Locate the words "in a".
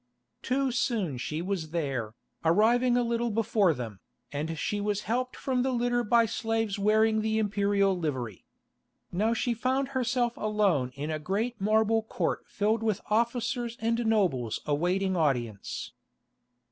10.95-11.19